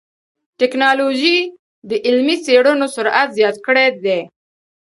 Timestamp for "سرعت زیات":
2.95-3.55